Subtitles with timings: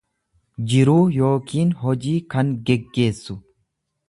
[0.71, 3.41] jiruu yookiin hojii kan geggeessu.